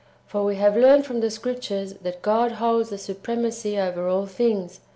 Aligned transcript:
For 0.25 0.43
we 0.43 0.55
have 0.55 0.75
learned 0.75 1.05
from 1.05 1.19
the 1.19 1.29
Scriptures 1.29 1.93
that 2.01 2.23
God 2.23 2.53
holds 2.53 2.89
the 2.89 2.97
supremacy 2.97 3.77
over 3.77 4.07
all 4.07 4.25
things. 4.25 4.79